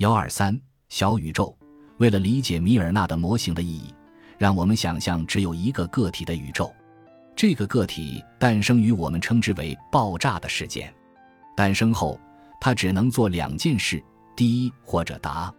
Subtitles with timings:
[0.00, 0.58] 幺二三
[0.88, 1.54] 小宇宙。
[1.98, 3.94] 为了理解米尔纳的模型的意义，
[4.38, 6.74] 让我们想象只有一个个体的宇宙。
[7.36, 10.90] 这个个体诞生于我们称之为爆炸的事件。
[11.54, 12.18] 诞生后，
[12.58, 14.02] 它只能做两件事：
[14.34, 15.52] 滴或者答。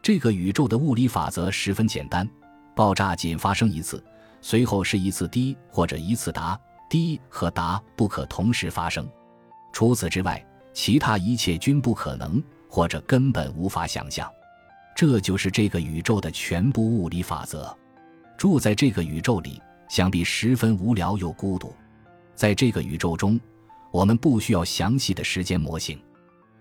[0.00, 2.28] 这个宇宙的物理法则十分简单：
[2.76, 4.00] 爆炸仅发生一次，
[4.40, 6.56] 随后是一次滴或者一次答。
[6.88, 9.08] 滴和答不可同时发生。
[9.72, 12.40] 除此之外，其他一切均不可能，
[12.70, 14.30] 或者根本无法想象。
[14.94, 17.76] 这就是这个宇宙的全部物理法则。
[18.38, 21.74] 住在这个宇宙里，想必十分无聊又孤独。
[22.34, 23.38] 在这个宇宙中，
[23.90, 26.00] 我们不需要详细的时间模型。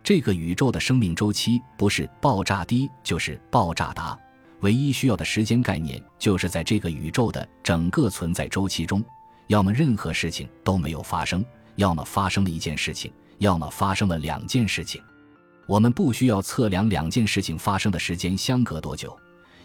[0.04, 4.18] 这个宇宙的生命周期不是爆炸滴就是爆炸大，
[4.62, 9.04] 唯一需要的时间概念就是在这个宇宙的整个存在周期中，
[9.48, 11.44] 要么任何事情都没有发生，
[11.76, 15.02] 要么发生了一件事情，要么发生了两件事情。
[15.70, 19.16] 我们不需要测量两件事情发生的时间相隔多久，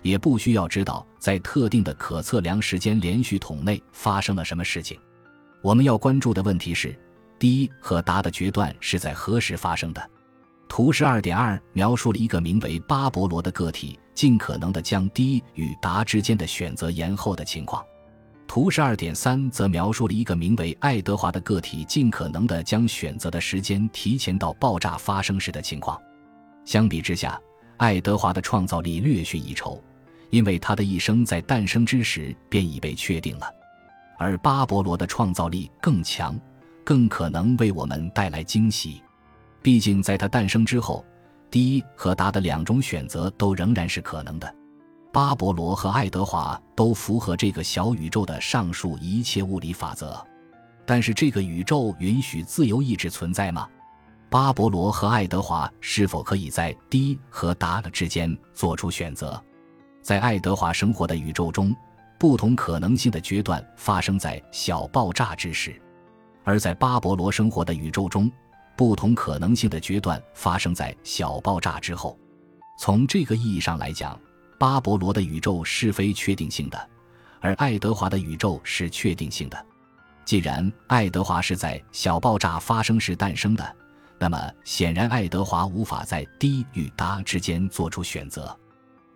[0.02, 5.00] 也不需要知道在特定的可测量时间连续统内发生了什么事情。
[5.62, 6.94] 我们要关注的问题是：
[7.38, 10.10] 滴和答的决断是在何时发生的？
[10.68, 17.82] 图十二点二描述了一个名为巴勃罗的个体尽可能的将滴与答之间的选择延后的情况。
[18.54, 26.00] 图十二点三则描述了一个名为爱德华的个体尽可能的将选择的时间提前到爆炸发生时的情况。
[26.64, 27.36] 相比之下，
[27.78, 29.82] 爱德华的创造力略逊一筹，
[30.30, 33.48] 因为他的一生在诞生之时便已被确定了；
[34.18, 36.38] 而巴勃罗的创造力更强，
[36.84, 39.02] 更可能为我们带来惊喜。
[39.62, 41.04] 毕竟，在他诞生之后，
[41.50, 44.54] 第一和答的两种选择都仍然是可能的。
[45.14, 50.20] 巴勃罗和爱德华都符合这个小宇宙的上述一切物理法则，
[50.84, 53.68] 但是这个宇宙允许自由意志存在吗？
[54.28, 59.40] 巴勃罗和爱德华是否可以在滴和答的之间做出选择？
[60.02, 61.72] 在爱德华生活的宇宙中，
[62.18, 65.74] 不同可能性的决断发生在小爆炸之时；
[66.42, 68.28] 而在巴勃罗生活的宇宙中，
[68.76, 72.18] 不同可能性的决断发生在小爆炸之后。
[72.76, 74.18] 从这个意义上来讲，
[74.64, 76.90] 巴勃罗的宇宙是非确定性的，
[77.38, 79.66] 而爱德华的宇宙是确定性的。
[80.24, 83.76] 既然爱德华是在小爆炸发生时诞生的，
[84.18, 88.58] 那么显然爱德华无法在滴与答之间做出选择。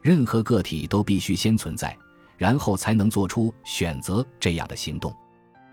[0.02, 1.96] 任何个体都必须先存在，
[2.36, 5.16] 然后才能做出选择这样的行动，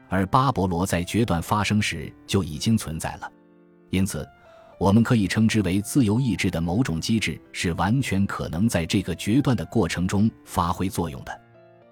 [0.08, 3.30] 而巴勃罗在决断发生时就已经存在了。
[3.90, 4.26] 因此，
[4.78, 11.42] 我们可以称之为自由意志的某种机制是完全可能在这个决断的过程中发挥作用的。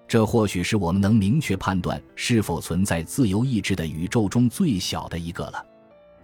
[0.06, 5.64] 这或许是我们能明确判断是否存在自由意志的宇宙中最小的一个了。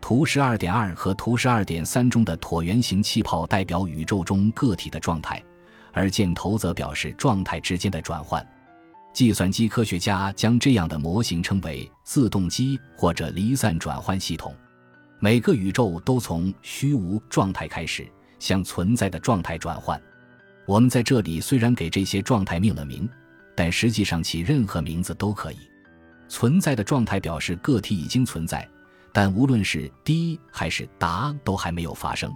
[0.03, 5.42] 图十二点二和图十二点三中的椭圆形气泡代表宇宙中个体的状态，
[5.92, 8.47] 而箭头则表示状态之间的转换。
[9.12, 14.54] 计算机科学家将这样的模型称为自动机或者离散转换系统。
[15.22, 20.00] 每个宇宙都从虚无状态开始向存在的状态转换。
[20.64, 23.06] 我们在这里虽然给这些状态命了名，
[23.54, 25.59] 但实际上起任何名字都可以。
[26.26, 28.66] 存在的状态表示个体已经存在，
[29.12, 32.32] 但无论是滴还是答都还没有发生。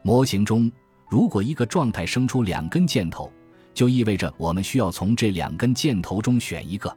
[0.00, 0.72] 模型中，
[1.10, 3.30] 如果一个状态生出两根箭头，
[3.74, 6.96] 就意味着我们需要从这两根箭头中选一个。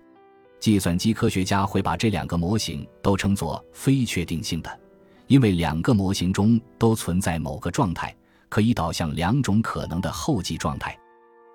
[0.58, 4.80] 计算机科学家会把这两个模型都称作非确定性的。
[5.28, 8.16] 因为两个模型中都存在某个状态，
[8.50, 10.98] 可以导向两种可能的后继状态，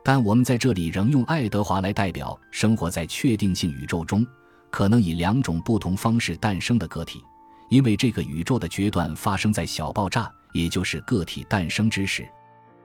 [0.04, 4.26] 但我们在这里仍用爱德华来代表生活在确定性宇宙中
[4.70, 7.22] 可能以两种不同方式诞生的个体，
[7.70, 12.28] 因为这个宇宙的决断发生在小爆炸，也就是个体诞生之时。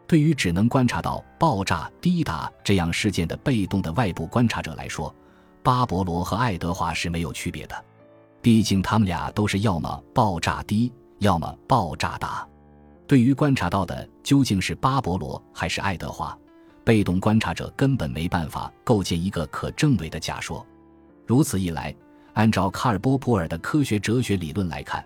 [0.06, 5.14] 对于只能观察到爆炸滴答这样事件的被动的外部观察者来说，
[5.62, 7.86] 巴勃罗和爱德华是没有区别的。
[8.48, 12.48] 毕竟他们俩都是要么爆炸低，要么爆炸大。
[13.06, 16.34] 对于观察到的究竟是巴勃罗还是爱德华，
[16.86, 20.66] 被动观察者根本没办法构建一个可证伪的假说。
[21.26, 21.94] 如此一来，
[22.36, 25.04] 按照卡尔波普尔的科学哲学理论来看，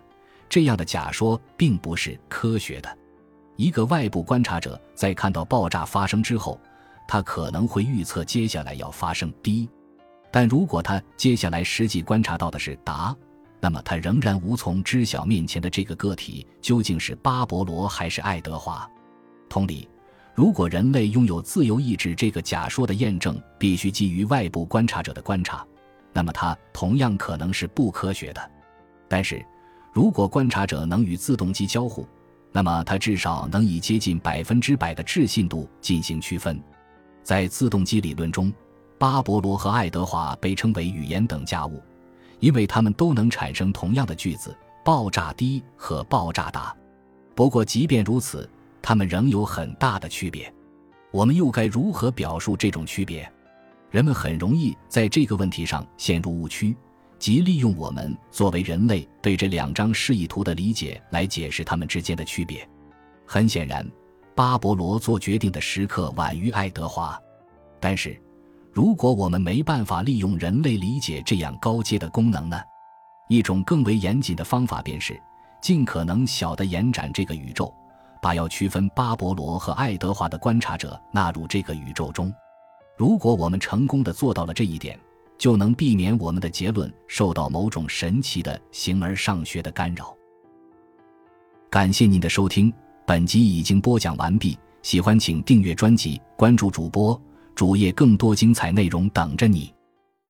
[0.48, 2.96] 这样的假说并不是科学的。
[3.56, 6.62] 一个外部观察者在看到爆炸发生之后，
[7.08, 9.68] 他可能会预测接下来要发生低。
[10.30, 13.18] 但如果他接下来实际观察到的是答，
[13.62, 18.90] 那么他仍然无从知晓面前的这个个体究竟是巴勃罗还是爱德华。
[19.48, 19.88] 同理，
[20.34, 25.66] 如果人类拥有自由意志这个假说的验证必须基于外部观察者的观察，
[26.12, 28.52] 那么它同样可能是不科学的。
[29.08, 29.46] 但是，
[29.94, 32.08] 如果观察者能与自动机交互，
[32.52, 36.60] 那么它至少能以接近百分之百的置信度进行区分。
[37.22, 38.52] 在自动机理论中，
[38.98, 41.82] 巴勃罗和爱德华被称为语言等价物，
[42.42, 44.54] 因为它们都能产生同样的句子：
[44.84, 46.76] 爆炸低和爆炸大。
[47.34, 48.50] 不过，即便如此，
[48.82, 50.54] 它们仍有很大的区别。
[51.12, 53.32] 我们又该如何表述这种区别？
[53.90, 56.76] 人们很容易在这个问题上陷入误区，
[57.20, 62.68] 即利用我们作为人类对这两张示意图的理解来解释它们之间的区别。
[63.26, 63.86] 很显然，
[64.34, 67.20] 巴勃罗做决定的时刻晚于爱德华。
[67.80, 68.20] 但是，
[68.74, 72.58] 如果我们没办法利用人类理解这样高阶的功能呢？
[73.28, 75.22] 一种更为严谨的方法便是
[75.62, 77.74] 尽可能小的延展这个宇宙。
[78.22, 82.32] 把要区分巴勃罗和爱德华的观察者纳入这个宇宙中。
[82.96, 84.98] 如果我们成功的做到了这一点，
[85.40, 90.16] 就能避免我们的结论受到某种神奇的形而上学的干扰。
[91.68, 92.72] 感谢您的收听，
[93.08, 94.56] 本集已经播讲完毕。
[94.84, 97.20] 喜欢请订阅专辑，关注主播
[97.56, 99.74] 主页，更多精彩内容等着你。